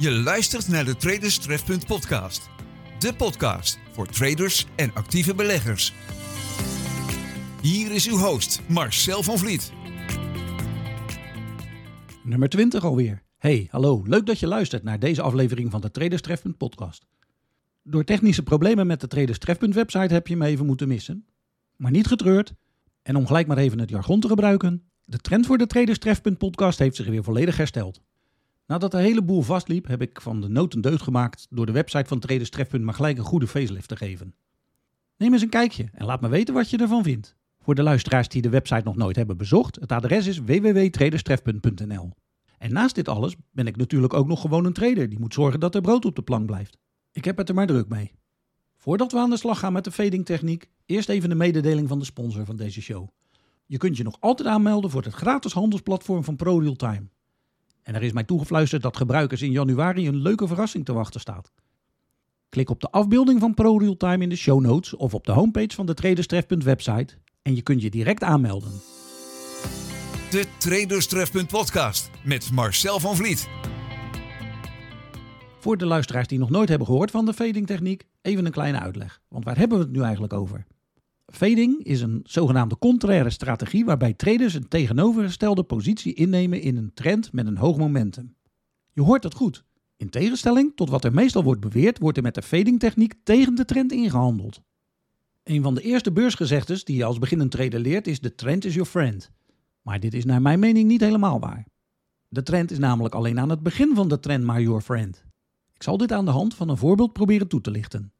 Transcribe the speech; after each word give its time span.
Je 0.00 0.10
luistert 0.10 0.68
naar 0.68 0.84
de 0.84 0.96
Traders 0.96 1.38
Trefpunt 1.38 1.86
podcast. 1.86 2.50
De 2.98 3.14
podcast 3.14 3.78
voor 3.92 4.06
traders 4.06 4.66
en 4.76 4.94
actieve 4.94 5.34
beleggers. 5.34 5.94
Hier 7.62 7.94
is 7.94 8.08
uw 8.08 8.16
host 8.16 8.60
Marcel 8.68 9.22
van 9.22 9.38
Vliet. 9.38 9.72
Nummer 12.24 12.48
20 12.48 12.84
alweer. 12.84 13.22
Hey, 13.38 13.68
hallo. 13.70 14.02
Leuk 14.06 14.26
dat 14.26 14.38
je 14.38 14.46
luistert 14.46 14.82
naar 14.82 14.98
deze 14.98 15.22
aflevering 15.22 15.70
van 15.70 15.80
de 15.80 15.90
Traders 15.90 16.22
Trefpunt 16.22 16.56
podcast. 16.56 17.06
Door 17.82 18.04
technische 18.04 18.42
problemen 18.42 18.86
met 18.86 19.00
de 19.00 19.06
Traders 19.06 19.38
Trefpunt 19.38 19.74
website 19.74 20.14
heb 20.14 20.26
je 20.26 20.36
me 20.36 20.46
even 20.46 20.66
moeten 20.66 20.88
missen. 20.88 21.26
Maar 21.76 21.90
niet 21.90 22.06
getreurd. 22.06 22.54
En 23.02 23.16
om 23.16 23.26
gelijk 23.26 23.46
maar 23.46 23.58
even 23.58 23.78
het 23.78 23.90
jargon 23.90 24.20
te 24.20 24.28
gebruiken. 24.28 24.90
De 25.04 25.18
trend 25.18 25.46
voor 25.46 25.58
de 25.58 25.66
Traders 25.66 25.98
Trefpunt 25.98 26.38
podcast 26.38 26.78
heeft 26.78 26.96
zich 26.96 27.06
weer 27.06 27.24
volledig 27.24 27.56
hersteld. 27.56 28.00
Nadat 28.68 28.90
de 28.90 28.98
hele 28.98 29.22
boel 29.22 29.42
vastliep, 29.42 29.86
heb 29.86 30.02
ik 30.02 30.20
van 30.20 30.40
de 30.40 30.48
nood 30.48 30.74
een 30.74 30.80
deugd 30.80 31.02
gemaakt 31.02 31.46
door 31.50 31.66
de 31.66 31.72
website 31.72 32.08
van 32.08 32.18
Traders 32.18 32.50
Trefpunt 32.50 32.84
maar 32.84 32.94
gelijk 32.94 33.18
een 33.18 33.24
goede 33.24 33.46
facelift 33.46 33.88
te 33.88 33.96
geven. 33.96 34.34
Neem 35.16 35.32
eens 35.32 35.42
een 35.42 35.48
kijkje 35.48 35.88
en 35.92 36.06
laat 36.06 36.20
me 36.20 36.28
weten 36.28 36.54
wat 36.54 36.70
je 36.70 36.76
ervan 36.76 37.02
vindt. 37.02 37.36
Voor 37.60 37.74
de 37.74 37.82
luisteraars 37.82 38.28
die 38.28 38.42
de 38.42 38.48
website 38.48 38.82
nog 38.84 38.96
nooit 38.96 39.16
hebben 39.16 39.36
bezocht, 39.36 39.76
het 39.80 39.92
adres 39.92 40.26
is 40.26 40.38
www.traderstrefpunt.nl. 40.38 42.10
En 42.58 42.72
naast 42.72 42.94
dit 42.94 43.08
alles 43.08 43.34
ben 43.50 43.66
ik 43.66 43.76
natuurlijk 43.76 44.14
ook 44.14 44.26
nog 44.26 44.40
gewoon 44.40 44.64
een 44.64 44.72
trader 44.72 45.08
die 45.08 45.20
moet 45.20 45.34
zorgen 45.34 45.60
dat 45.60 45.74
er 45.74 45.80
brood 45.80 46.04
op 46.04 46.16
de 46.16 46.22
plank 46.22 46.46
blijft. 46.46 46.78
Ik 47.12 47.24
heb 47.24 47.36
het 47.36 47.48
er 47.48 47.54
maar 47.54 47.66
druk 47.66 47.88
mee. 47.88 48.12
Voordat 48.76 49.12
we 49.12 49.18
aan 49.18 49.30
de 49.30 49.36
slag 49.36 49.58
gaan 49.58 49.72
met 49.72 49.84
de 49.84 49.92
fading 49.92 50.24
techniek, 50.24 50.68
eerst 50.86 51.08
even 51.08 51.28
de 51.28 51.34
mededeling 51.34 51.88
van 51.88 51.98
de 51.98 52.04
sponsor 52.04 52.44
van 52.44 52.56
deze 52.56 52.82
show. 52.82 53.08
Je 53.66 53.76
kunt 53.76 53.96
je 53.96 54.02
nog 54.02 54.16
altijd 54.20 54.48
aanmelden 54.48 54.90
voor 54.90 55.02
het 55.02 55.14
gratis 55.14 55.52
handelsplatform 55.52 56.24
van 56.24 56.36
ProRealTime. 56.36 57.08
En 57.88 57.94
er 57.94 58.02
is 58.02 58.12
mij 58.12 58.24
toegefluisterd 58.24 58.82
dat 58.82 58.96
gebruikers 58.96 59.42
in 59.42 59.50
januari 59.50 60.08
een 60.08 60.16
leuke 60.16 60.46
verrassing 60.46 60.84
te 60.84 60.92
wachten 60.92 61.20
staat. 61.20 61.52
Klik 62.48 62.70
op 62.70 62.80
de 62.80 62.90
afbeelding 62.90 63.40
van 63.40 63.54
ProRealTime 63.54 64.22
in 64.22 64.28
de 64.28 64.36
show 64.36 64.60
notes 64.60 64.94
of 64.96 65.14
op 65.14 65.26
de 65.26 65.32
homepage 65.32 65.74
van 65.74 65.86
de 65.86 65.94
Traderstref.website 65.94 66.64
website 66.64 67.14
en 67.42 67.54
je 67.54 67.62
kunt 67.62 67.82
je 67.82 67.90
direct 67.90 68.22
aanmelden. 68.22 68.70
De 70.30 70.44
Traders 70.58 71.06
Trefpunt 71.06 71.48
podcast 71.48 72.10
met 72.24 72.50
Marcel 72.52 73.00
van 73.00 73.16
Vliet. 73.16 73.48
Voor 75.58 75.76
de 75.76 75.86
luisteraars 75.86 76.28
die 76.28 76.38
nog 76.38 76.50
nooit 76.50 76.68
hebben 76.68 76.86
gehoord 76.86 77.10
van 77.10 77.24
de 77.24 77.34
fading 77.34 77.66
techniek, 77.66 78.04
even 78.22 78.46
een 78.46 78.52
kleine 78.52 78.78
uitleg. 78.78 79.20
Want 79.28 79.44
waar 79.44 79.58
hebben 79.58 79.78
we 79.78 79.84
het 79.84 79.92
nu 79.92 80.02
eigenlijk 80.02 80.32
over? 80.32 80.66
Fading 81.32 81.84
is 81.84 82.00
een 82.00 82.20
zogenaamde 82.24 82.78
contraire 82.78 83.30
strategie 83.30 83.84
waarbij 83.84 84.12
traders 84.12 84.54
een 84.54 84.68
tegenovergestelde 84.68 85.62
positie 85.62 86.14
innemen 86.14 86.60
in 86.60 86.76
een 86.76 86.94
trend 86.94 87.32
met 87.32 87.46
een 87.46 87.56
hoog 87.56 87.76
momentum. 87.76 88.34
Je 88.92 89.02
hoort 89.02 89.22
het 89.22 89.34
goed. 89.34 89.64
In 89.96 90.10
tegenstelling 90.10 90.72
tot 90.74 90.90
wat 90.90 91.04
er 91.04 91.14
meestal 91.14 91.42
wordt 91.42 91.60
beweerd, 91.60 91.98
wordt 91.98 92.16
er 92.16 92.22
met 92.22 92.34
de 92.34 92.42
fading 92.42 92.80
techniek 92.80 93.14
tegen 93.22 93.54
de 93.54 93.64
trend 93.64 93.92
ingehandeld. 93.92 94.60
Een 95.42 95.62
van 95.62 95.74
de 95.74 95.82
eerste 95.82 96.12
beursgezegdes 96.12 96.84
die 96.84 96.96
je 96.96 97.04
als 97.04 97.18
beginnend 97.18 97.50
trader 97.50 97.80
leert 97.80 98.06
is 98.06 98.20
de 98.20 98.34
trend 98.34 98.64
is 98.64 98.74
your 98.74 98.88
friend. 98.88 99.30
Maar 99.82 100.00
dit 100.00 100.14
is 100.14 100.24
naar 100.24 100.42
mijn 100.42 100.58
mening 100.58 100.88
niet 100.88 101.00
helemaal 101.00 101.40
waar. 101.40 101.66
De 102.28 102.42
trend 102.42 102.70
is 102.70 102.78
namelijk 102.78 103.14
alleen 103.14 103.38
aan 103.38 103.50
het 103.50 103.62
begin 103.62 103.94
van 103.94 104.08
de 104.08 104.20
trend 104.20 104.44
maar 104.44 104.62
your 104.62 104.80
friend. 104.80 105.24
Ik 105.72 105.82
zal 105.82 105.96
dit 105.96 106.12
aan 106.12 106.24
de 106.24 106.30
hand 106.30 106.54
van 106.54 106.68
een 106.68 106.76
voorbeeld 106.76 107.12
proberen 107.12 107.48
toe 107.48 107.60
te 107.60 107.70
lichten. 107.70 108.12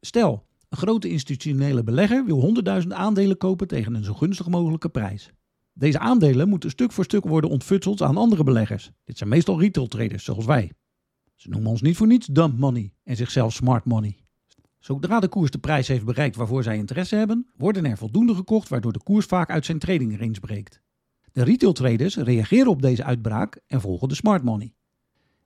Stel, 0.00 0.46
een 0.72 0.78
grote 0.78 1.08
institutionele 1.08 1.82
belegger 1.82 2.24
wil 2.24 2.62
100.000 2.82 2.88
aandelen 2.88 3.36
kopen 3.36 3.68
tegen 3.68 3.94
een 3.94 4.04
zo 4.04 4.14
gunstig 4.14 4.48
mogelijke 4.48 4.88
prijs. 4.88 5.30
Deze 5.72 5.98
aandelen 5.98 6.48
moeten 6.48 6.70
stuk 6.70 6.92
voor 6.92 7.04
stuk 7.04 7.24
worden 7.24 7.50
ontfutseld 7.50 8.02
aan 8.02 8.16
andere 8.16 8.44
beleggers. 8.44 8.90
Dit 9.04 9.18
zijn 9.18 9.28
meestal 9.28 9.60
retail 9.60 9.86
traders 9.86 10.24
zoals 10.24 10.44
wij. 10.44 10.72
Ze 11.36 11.48
noemen 11.48 11.70
ons 11.70 11.82
niet 11.82 11.96
voor 11.96 12.06
niets 12.06 12.26
dump 12.26 12.58
money 12.58 12.92
en 13.04 13.16
zichzelf 13.16 13.52
smart 13.52 13.84
money. 13.84 14.16
Zodra 14.78 15.20
de 15.20 15.28
koers 15.28 15.50
de 15.50 15.58
prijs 15.58 15.88
heeft 15.88 16.04
bereikt 16.04 16.36
waarvoor 16.36 16.62
zij 16.62 16.76
interesse 16.76 17.16
hebben, 17.16 17.46
worden 17.56 17.84
er 17.84 17.96
voldoende 17.96 18.34
gekocht 18.34 18.68
waardoor 18.68 18.92
de 18.92 19.02
koers 19.02 19.26
vaak 19.26 19.50
uit 19.50 19.64
zijn 19.64 19.78
trading 19.78 20.18
range 20.18 20.40
breekt. 20.40 20.80
De 21.32 21.42
retail 21.42 21.72
traders 21.72 22.16
reageren 22.16 22.70
op 22.70 22.82
deze 22.82 23.04
uitbraak 23.04 23.60
en 23.66 23.80
volgen 23.80 24.08
de 24.08 24.14
smart 24.14 24.42
money. 24.42 24.74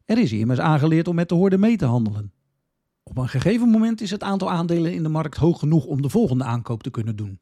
Er 0.04 0.18
is 0.18 0.32
immers 0.32 0.60
aangeleerd 0.60 1.08
om 1.08 1.14
met 1.14 1.28
de 1.28 1.34
horde 1.34 1.58
mee 1.58 1.76
te 1.76 1.84
handelen. 1.84 2.32
Op 3.10 3.18
een 3.18 3.28
gegeven 3.28 3.68
moment 3.68 4.00
is 4.00 4.10
het 4.10 4.22
aantal 4.22 4.50
aandelen 4.50 4.92
in 4.92 5.02
de 5.02 5.08
markt 5.08 5.36
hoog 5.36 5.58
genoeg 5.58 5.84
om 5.84 6.02
de 6.02 6.08
volgende 6.08 6.44
aankoop 6.44 6.82
te 6.82 6.90
kunnen 6.90 7.16
doen. 7.16 7.40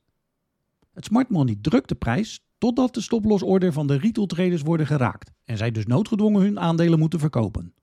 Het 0.92 1.04
smart 1.04 1.30
money 1.30 1.56
drukt 1.60 1.88
de 1.88 1.94
prijs 1.94 2.44
totdat 2.58 2.94
de 2.94 3.00
stoplosorder 3.00 3.72
van 3.72 3.86
de 3.86 3.96
retail 3.96 4.26
traders 4.26 4.62
worden 4.62 4.86
geraakt 4.86 5.32
en 5.44 5.56
zij 5.56 5.70
dus 5.70 5.86
noodgedwongen 5.86 6.42
hun 6.42 6.60
aandelen 6.60 6.98
moeten 6.98 7.18
verkopen. 7.18 7.74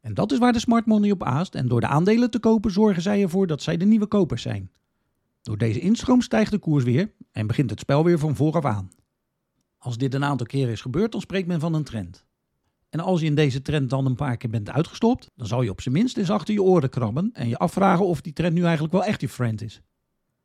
En 0.00 0.14
dat 0.14 0.32
is 0.32 0.38
waar 0.38 0.52
de 0.52 0.58
smart 0.58 0.86
money 0.86 1.10
op 1.10 1.22
aast 1.22 1.54
en 1.54 1.68
door 1.68 1.80
de 1.80 1.86
aandelen 1.86 2.30
te 2.30 2.38
kopen 2.38 2.70
zorgen 2.70 3.02
zij 3.02 3.22
ervoor 3.22 3.46
dat 3.46 3.62
zij 3.62 3.76
de 3.76 3.84
nieuwe 3.84 4.06
kopers 4.06 4.42
zijn. 4.42 4.70
Door 5.42 5.58
deze 5.58 5.80
instroom 5.80 6.20
stijgt 6.20 6.50
de 6.50 6.58
koers 6.58 6.84
weer 6.84 7.12
en 7.32 7.46
begint 7.46 7.70
het 7.70 7.80
spel 7.80 8.04
weer 8.04 8.18
van 8.18 8.36
vooraf 8.36 8.64
aan. 8.64 8.90
Als 9.78 9.98
dit 9.98 10.14
een 10.14 10.24
aantal 10.24 10.46
keren 10.46 10.72
is 10.72 10.80
gebeurd, 10.80 11.12
dan 11.12 11.20
spreekt 11.20 11.48
men 11.48 11.60
van 11.60 11.74
een 11.74 11.84
trend. 11.84 12.24
En 12.90 13.00
als 13.00 13.20
je 13.20 13.26
in 13.26 13.34
deze 13.34 13.62
trend 13.62 13.90
dan 13.90 14.06
een 14.06 14.14
paar 14.14 14.36
keer 14.36 14.50
bent 14.50 14.70
uitgestopt, 14.70 15.30
dan 15.36 15.46
zal 15.46 15.62
je 15.62 15.70
op 15.70 15.80
zijn 15.80 15.94
minst 15.94 16.16
eens 16.16 16.30
achter 16.30 16.54
je 16.54 16.62
oren 16.62 16.90
krabben 16.90 17.30
en 17.32 17.48
je 17.48 17.58
afvragen 17.58 18.06
of 18.06 18.20
die 18.20 18.32
trend 18.32 18.54
nu 18.54 18.62
eigenlijk 18.62 18.92
wel 18.92 19.04
echt 19.04 19.20
je 19.20 19.28
friend 19.28 19.62
is. 19.62 19.80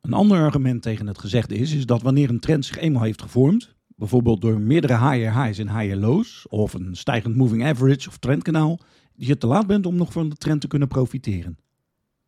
Een 0.02 0.14
ander 0.14 0.44
argument 0.44 0.82
tegen 0.82 1.08
het 1.08 1.18
gezegde 1.18 1.56
is, 1.56 1.74
is 1.74 1.86
dat 1.86 2.02
wanneer 2.02 2.30
een 2.30 2.40
trend 2.40 2.66
zich 2.66 2.78
eenmaal 2.78 3.02
heeft 3.02 3.22
gevormd, 3.22 3.76
bijvoorbeeld 3.88 4.42
door 4.42 4.60
meerdere 4.60 4.94
higher 4.94 5.44
highs 5.44 5.58
en 5.58 5.80
higher 5.80 5.98
lows, 5.98 6.48
of 6.48 6.74
een 6.74 6.96
stijgend 6.96 7.36
moving 7.36 7.66
average 7.66 8.10
of 8.10 8.18
trendkanaal, 8.18 8.80
je 9.16 9.38
te 9.38 9.48
laat 9.48 9.68
bent 9.68 9.86
om 9.86 9.96
nog 9.96 10.12
van 10.12 10.30
de 10.30 10.36
trend 10.36 10.62
te 10.62 10.68
kunnen 10.68 10.88
profiteren. 10.88 11.58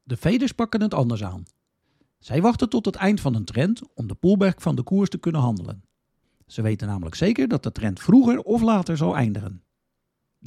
De 0.03 0.17
faders 0.17 0.51
pakken 0.51 0.81
het 0.81 0.93
anders 0.93 1.23
aan. 1.23 1.43
Zij 2.19 2.41
wachten 2.41 2.69
tot 2.69 2.85
het 2.85 2.95
eind 2.95 3.21
van 3.21 3.35
een 3.35 3.45
trend 3.45 3.81
om 3.93 4.07
de 4.07 4.15
pullback 4.15 4.61
van 4.61 4.75
de 4.75 4.83
koers 4.83 5.09
te 5.09 5.17
kunnen 5.17 5.41
handelen. 5.41 5.83
Ze 6.45 6.61
weten 6.61 6.87
namelijk 6.87 7.15
zeker 7.15 7.47
dat 7.47 7.63
de 7.63 7.71
trend 7.71 7.99
vroeger 7.99 8.41
of 8.41 8.61
later 8.61 8.97
zal 8.97 9.15
eindigen. 9.15 9.61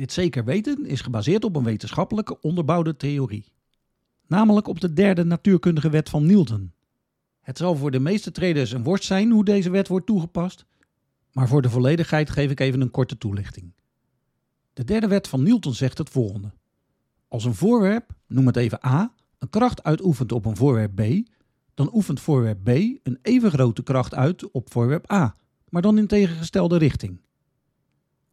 Dit 0.01 0.13
zeker 0.13 0.45
weten 0.45 0.87
is 0.87 1.01
gebaseerd 1.01 1.45
op 1.45 1.57
een 1.57 1.65
wetenschappelijke 1.65 2.41
onderbouwde 2.41 2.97
theorie. 2.97 3.53
Namelijk 4.27 4.69
op 4.69 4.81
de 4.81 4.93
derde 4.93 5.25
natuurkundige 5.25 5.91
wet 5.91 6.09
van 6.09 6.27
Newton. 6.27 6.73
Het 7.41 7.59
zal 7.59 7.77
voor 7.77 7.91
de 7.91 8.01
meeste 8.01 8.33
traders 8.33 8.73
een 8.73 8.83
worst 8.83 9.05
zijn 9.05 9.31
hoe 9.31 9.45
deze 9.45 9.71
wet 9.71 9.89
wordt 9.89 10.07
toegepast, 10.07 10.65
maar 11.33 11.49
voor 11.49 11.63
de 11.63 11.71
volledigheid 11.71 12.31
geef 12.31 12.51
ik 12.51 12.61
even 12.61 12.81
een 12.81 12.91
korte 12.91 13.19
toelichting. 13.19 13.73
De 14.73 14.85
derde 14.85 15.09
wet 15.09 15.29
van 15.29 15.43
Newton 15.43 15.75
zegt 15.75 15.99
het 15.99 16.11
volgende. 16.11 16.53
Als 17.29 17.45
een 17.45 17.55
voorwerp, 17.55 18.11
noem 18.27 18.47
het 18.47 18.57
even 18.57 18.87
A, 18.87 19.15
een 19.39 19.51
kracht 19.51 19.83
uitoefent 19.83 20.33
op 20.33 20.45
een 20.45 20.57
voorwerp 20.57 20.95
B, 20.95 21.29
dan 21.75 21.95
oefent 21.95 22.21
voorwerp 22.21 22.65
B 22.65 22.69
een 22.69 23.19
even 23.23 23.51
grote 23.51 23.83
kracht 23.83 24.15
uit 24.15 24.51
op 24.51 24.73
voorwerp 24.73 25.13
A, 25.13 25.37
maar 25.69 25.83
dan 25.83 25.99
in 25.99 26.07
tegengestelde 26.07 26.79
richting. 26.79 27.21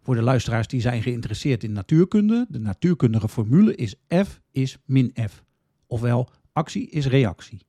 Voor 0.07 0.16
de 0.16 0.22
luisteraars 0.22 0.68
die 0.68 0.81
zijn 0.81 1.01
geïnteresseerd 1.01 1.63
in 1.63 1.72
natuurkunde, 1.72 2.45
de 2.50 2.59
natuurkundige 2.59 3.29
formule 3.29 3.75
is 3.75 3.95
F 4.25 4.41
is 4.51 4.78
min 4.85 5.16
F. 5.29 5.44
Ofwel, 5.88 6.29
actie 6.51 6.90
is 6.90 7.07
reactie. 7.07 7.66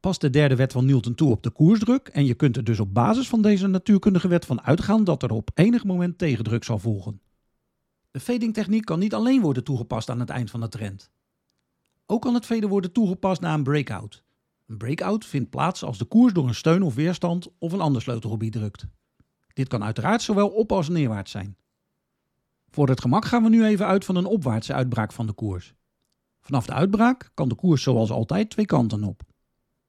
Pas 0.00 0.18
de 0.18 0.30
derde 0.30 0.56
wet 0.56 0.72
van 0.72 0.84
Newton 0.84 1.14
toe 1.14 1.30
op 1.30 1.42
de 1.42 1.50
koersdruk 1.50 2.08
en 2.08 2.24
je 2.24 2.34
kunt 2.34 2.56
er 2.56 2.64
dus 2.64 2.80
op 2.80 2.94
basis 2.94 3.28
van 3.28 3.42
deze 3.42 3.66
natuurkundige 3.66 4.28
wet 4.28 4.44
van 4.44 4.62
uitgaan 4.62 5.04
dat 5.04 5.22
er 5.22 5.30
op 5.30 5.50
enig 5.54 5.84
moment 5.84 6.18
tegendruk 6.18 6.64
zal 6.64 6.78
volgen. 6.78 7.20
De 8.10 8.20
fading 8.20 8.54
techniek 8.54 8.84
kan 8.84 8.98
niet 8.98 9.14
alleen 9.14 9.40
worden 9.40 9.64
toegepast 9.64 10.10
aan 10.10 10.20
het 10.20 10.30
eind 10.30 10.50
van 10.50 10.60
de 10.60 10.68
trend. 10.68 11.10
Ook 12.06 12.22
kan 12.22 12.34
het 12.34 12.46
faden 12.46 12.68
worden 12.68 12.92
toegepast 12.92 13.40
na 13.40 13.54
een 13.54 13.62
breakout. 13.62 14.24
Een 14.66 14.78
breakout 14.78 15.24
vindt 15.24 15.50
plaats 15.50 15.82
als 15.82 15.98
de 15.98 16.04
koers 16.04 16.32
door 16.32 16.48
een 16.48 16.54
steun 16.54 16.82
of 16.82 16.94
weerstand 16.94 17.48
of 17.58 17.72
een 17.72 17.80
ander 17.80 18.02
sleutelgebied 18.02 18.52
drukt. 18.52 18.86
Dit 19.52 19.68
kan 19.68 19.84
uiteraard 19.84 20.22
zowel 20.22 20.48
op 20.48 20.72
als 20.72 20.88
neerwaarts 20.88 21.30
zijn. 21.30 21.56
Voor 22.74 22.88
het 22.88 23.00
gemak 23.00 23.24
gaan 23.24 23.42
we 23.42 23.48
nu 23.48 23.64
even 23.64 23.86
uit 23.86 24.04
van 24.04 24.16
een 24.16 24.24
opwaartse 24.24 24.72
uitbraak 24.72 25.12
van 25.12 25.26
de 25.26 25.32
koers. 25.32 25.74
Vanaf 26.40 26.66
de 26.66 26.72
uitbraak 26.72 27.30
kan 27.34 27.48
de 27.48 27.54
koers 27.54 27.82
zoals 27.82 28.10
altijd 28.10 28.50
twee 28.50 28.66
kanten 28.66 29.04
op. 29.04 29.22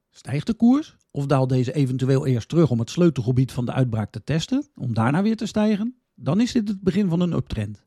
Stijgt 0.10 0.48
de 0.48 0.54
koers 0.54 0.96
of 1.12 1.26
daalt 1.26 1.50
deze 1.50 1.74
eventueel 1.74 2.26
eerst 2.26 2.50
terug 2.50 2.70
om 2.70 2.80
het 2.80 2.90
sleutelgebied 2.90 3.52
van 3.52 3.66
de 3.66 3.72
uitbraak 3.72 4.12
te 4.12 4.24
testen, 4.24 4.68
om 4.76 4.94
daarna 4.94 5.22
weer 5.22 5.36
te 5.36 5.46
stijgen, 5.46 5.96
dan 6.16 6.42
is 6.42 6.52
dit 6.52 6.68
het 6.68 6.82
begin 6.82 7.10
van 7.10 7.20
een 7.20 7.34
uptrend. 7.34 7.86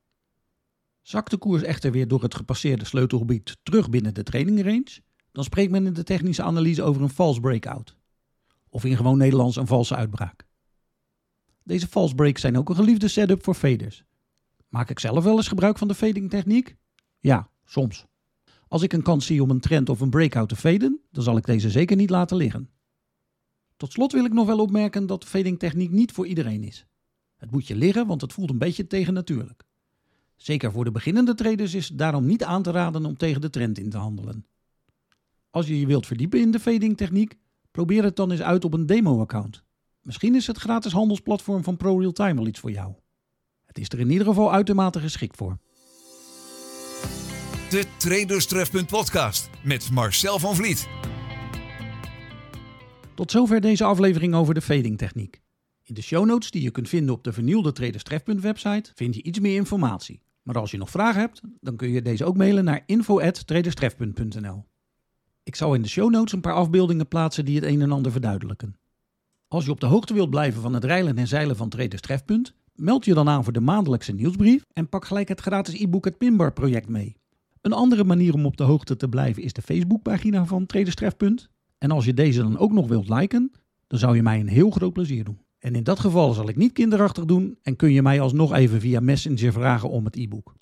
Zakt 1.03 1.31
de 1.31 1.39
koers 1.39 1.62
echter 1.62 1.93
weer 1.93 2.09
door 2.09 2.23
het 2.23 2.35
gepasseerde 2.35 2.85
sleutelgebied 2.85 3.56
terug 3.62 3.91
binnen 3.91 4.15
de 4.15 4.23
training 4.23 4.62
range, 4.62 5.01
dan 5.33 5.44
spreekt 5.44 5.71
men 5.71 5.87
in 5.87 5.93
de 5.93 6.05
technische 6.05 6.43
analyse 6.43 6.83
over 6.83 7.03
een 7.03 7.11
false 7.11 7.41
breakout. 7.41 7.97
Of 8.69 8.85
in 8.85 8.97
gewoon 8.97 9.19
Nederlands 9.19 9.56
een 9.56 9.67
valse 9.67 9.97
uitbraak. 9.97 10.47
Deze 11.62 11.87
false 11.87 12.15
breaks 12.15 12.41
zijn 12.41 12.59
ook 12.59 12.69
een 12.69 12.75
geliefde 12.75 13.09
setup 13.09 13.44
voor 13.44 13.55
faders. 13.55 14.06
Maak 14.69 14.91
ik 14.91 14.99
zelf 14.99 15.25
wel 15.25 15.37
eens 15.37 15.49
gebruik 15.49 15.79
van 15.79 15.88
de 15.88 15.94
fading 15.94 16.31
techniek? 16.31 16.76
Ja, 17.19 17.50
soms. 17.65 18.06
Als 18.69 18.82
ik 18.82 18.93
een 18.93 19.03
kans 19.03 19.26
zie 19.26 19.43
om 19.43 19.50
een 19.50 19.61
trend 19.61 19.88
of 19.88 20.00
een 20.00 20.11
breakout 20.11 20.49
te 20.49 20.56
faden, 20.56 21.00
dan 21.11 21.23
zal 21.23 21.37
ik 21.37 21.44
deze 21.44 21.70
zeker 21.70 21.97
niet 21.97 22.11
laten 22.11 22.37
liggen. 22.37 22.70
Tot 23.76 23.93
slot 23.93 24.12
wil 24.12 24.25
ik 24.25 24.32
nog 24.32 24.47
wel 24.47 24.59
opmerken 24.59 25.06
dat 25.06 25.25
fading 25.25 25.59
techniek 25.59 25.91
niet 25.91 26.12
voor 26.12 26.26
iedereen 26.26 26.65
is. 26.65 26.87
Het 27.37 27.50
moet 27.50 27.67
je 27.67 27.76
liggen, 27.76 28.06
want 28.06 28.20
het 28.20 28.32
voelt 28.32 28.50
een 28.50 28.59
beetje 28.59 28.87
tegennatuurlijk. 28.87 29.65
Zeker 30.37 30.73
voor 30.73 30.85
de 30.85 30.91
beginnende 30.91 31.35
traders 31.35 31.75
is 31.75 31.88
het 31.88 31.99
daarom 31.99 32.26
niet 32.26 32.44
aan 32.44 32.62
te 32.62 32.70
raden 32.70 33.05
om 33.05 33.17
tegen 33.17 33.41
de 33.41 33.50
trend 33.50 33.79
in 33.79 33.91
te 33.91 33.97
handelen. 33.97 34.47
Als 35.50 35.67
je 35.67 35.81
je 35.81 35.87
wilt 35.87 36.06
verdiepen 36.06 36.41
in 36.41 36.50
de 36.50 36.61
fading 36.61 36.97
techniek, 36.97 37.38
probeer 37.70 38.05
het 38.05 38.17
dan 38.17 38.31
eens 38.31 38.43
uit 38.43 38.65
op 38.65 38.75
een 38.75 38.87
demo-account. 38.87 39.62
Misschien 40.03 40.35
is 40.35 40.47
het 40.47 40.59
gratis 40.59 40.93
handelsplatform 40.93 41.65
van 41.65 41.76
ProRealTime 41.76 42.35
wel 42.35 42.47
iets 42.47 42.61
voor 42.61 42.70
jou. 42.70 42.94
Het 43.79 43.93
is 43.93 43.99
er 43.99 44.05
in 44.05 44.11
ieder 44.11 44.27
geval 44.27 44.53
uitermate 44.53 45.01
geschikt 45.01 45.37
voor. 45.37 45.59
De 47.71 47.85
Traders 47.97 48.47
Trefpunt 48.47 48.87
podcast 48.87 49.51
met 49.65 49.91
Marcel 49.91 50.39
van 50.39 50.55
Vliet. 50.55 50.89
Tot 53.15 53.31
zover 53.31 53.61
deze 53.61 53.85
aflevering 53.85 54.35
over 54.35 54.55
de 54.55 54.61
fading 54.61 54.99
techniek. 54.99 55.41
In 55.83 55.95
de 55.95 56.03
show 56.03 56.27
notes 56.27 56.51
die 56.51 56.63
je 56.63 56.71
kunt 56.71 56.89
vinden 56.89 57.15
op 57.15 57.25
de 57.25 57.33
vernieuwde 57.33 57.73
Traders 57.73 58.03
Trefpunt 58.03 58.41
website 58.41 58.91
vind 58.95 59.15
je 59.15 59.23
iets 59.23 59.41
meer 59.41 59.55
informatie. 59.55 60.23
Maar 60.43 60.59
als 60.59 60.71
je 60.71 60.79
nog 60.79 60.91
vragen 60.91 61.21
hebt, 61.21 61.41
dan 61.61 61.77
kun 61.77 61.91
je 61.91 62.03
deze 62.03 62.25
ook 62.25 62.37
mailen 62.37 62.65
naar 62.65 62.83
info@traderstrefpunt.nl. 62.87 64.65
Ik 65.43 65.57
zal 65.57 65.75
in 65.75 65.83
de 65.83 65.89
show 65.89 66.11
notes 66.11 66.33
een 66.33 66.41
paar 66.41 66.55
afbeeldingen 66.55 67.09
plaatsen 67.09 67.45
die 67.45 67.55
het 67.55 67.65
een 67.65 67.83
en 67.83 67.93
ander 67.93 68.13
verduidelijken. 68.13 68.77
Als 69.49 69.65
je 69.65 69.71
op 69.71 69.81
de 69.81 69.87
hoogte 69.87 70.15
wilt 70.15 70.31
blijven 70.31 70.63
van 70.63 70.75
het 70.75 70.85
reilen 70.85 71.19
en 71.19 71.27
zeilen 71.27 71.57
van 71.57 71.69
Traders 71.69 72.03
Trefpunt, 72.03 72.55
meld 72.79 73.05
je 73.05 73.15
dan 73.15 73.29
aan 73.29 73.45
voor 73.45 73.53
de 73.53 73.61
maandelijkse 73.61 74.13
nieuwsbrief 74.13 74.65
en 74.73 74.89
pak 74.89 75.05
gelijk 75.05 75.29
het 75.29 75.41
gratis 75.41 75.81
e-book 75.81 76.05
Het 76.05 76.19
Pinbar 76.19 76.53
project 76.53 76.89
mee. 76.89 77.17
Een 77.61 77.73
andere 77.73 78.05
manier 78.05 78.35
om 78.35 78.47
op 78.47 78.57
de 78.57 78.65
hoogte 78.65 78.97
te 78.97 79.09
blijven 79.09 79.43
is 79.43 79.53
de 79.53 79.63
Facebookpagina 79.63 80.45
van 80.45 80.67
Traders 80.67 80.95
Trefpunt. 80.95 81.49
En 81.79 81.91
als 81.91 82.05
je 82.05 82.15
deze 82.15 82.43
dan 82.43 82.59
ook 82.59 82.73
nog 82.73 82.89
wilt 82.89 83.09
liken, 83.09 83.53
dan 83.87 83.99
zou 83.99 84.17
je 84.17 84.23
mij 84.23 84.41
een 84.41 84.49
heel 84.49 84.71
groot 84.71 84.93
plezier 84.93 85.25
doen. 85.25 85.41
En 85.59 85.75
in 85.75 85.83
dat 85.83 86.01
geval 86.01 86.33
zal 86.33 86.49
ik 86.49 86.57
niet 86.57 86.73
kinderachtig 86.73 87.25
doen 87.25 87.59
en 87.63 87.77
kun 87.77 87.93
je 87.93 88.03
mij 88.03 88.21
alsnog 88.21 88.53
even 88.53 88.81
via 88.81 89.01
Messenger 89.01 89.53
vragen 89.53 89.91
om 89.91 90.05
het 90.05 90.17
e-book. 90.17 90.55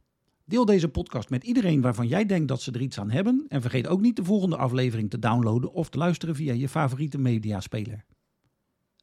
Deel 0.44 0.64
deze 0.64 0.88
podcast 0.88 1.30
met 1.30 1.44
iedereen 1.44 1.80
waarvan 1.80 2.06
jij 2.06 2.26
denkt 2.26 2.48
dat 2.48 2.62
ze 2.62 2.72
er 2.72 2.80
iets 2.80 3.00
aan 3.00 3.10
hebben. 3.10 3.44
En 3.48 3.60
vergeet 3.60 3.88
ook 3.88 4.00
niet 4.00 4.16
de 4.16 4.24
volgende 4.24 4.56
aflevering 4.56 5.10
te 5.10 5.18
downloaden 5.18 5.72
of 5.72 5.88
te 5.88 5.98
luisteren 5.98 6.34
via 6.34 6.52
je 6.52 6.68
favoriete 6.68 7.18
mediaspeler. 7.18 8.04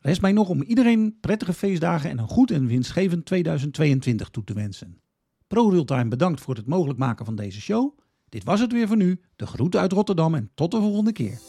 Rest 0.04 0.22
mij 0.22 0.32
nog 0.32 0.50
om 0.50 0.62
iedereen 0.62 1.18
prettige 1.20 1.54
feestdagen 1.54 2.10
en 2.10 2.18
een 2.18 2.28
goed 2.28 2.52
en 2.52 2.68
winstgevend 2.68 3.26
2022 3.26 4.30
toe 4.30 4.44
te 4.44 4.54
wensen. 4.54 5.02
ProRealtime 5.48 6.08
bedankt 6.08 6.42
voor 6.42 6.56
het 6.56 6.68
mogelijk 6.68 7.00
maken 7.00 7.26
van 7.26 7.36
deze 7.36 7.62
show. 7.62 8.00
Dit 8.30 8.44
was 8.44 8.60
het 8.60 8.72
weer 8.72 8.88
voor 8.88 8.98
nu. 8.98 9.22
De 9.36 9.46
groeten 9.46 9.80
uit 9.80 9.92
Rotterdam 9.92 10.36
en 10.36 10.52
tot 10.56 10.72
de 10.72 10.78
volgende 10.78 11.12
keer. 11.12 11.40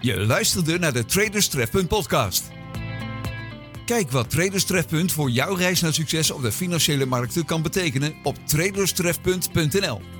Je 0.00 0.24
luisterde 0.26 0.78
naar 0.78 0.92
de 0.92 1.04
Traders 1.04 1.48
Trefpunt 1.48 1.88
podcast. 1.88 2.53
Kijk 3.84 4.10
wat 4.10 4.30
Traders 4.30 4.64
Trefpunt 4.64 5.12
voor 5.12 5.30
jouw 5.30 5.54
reis 5.54 5.80
naar 5.80 5.94
succes 5.94 6.30
op 6.30 6.42
de 6.42 6.52
financiële 6.52 7.06
markten 7.06 7.44
kan 7.44 7.62
betekenen 7.62 8.14
op 8.22 8.36
traderstrefpunt.nl. 8.46 10.13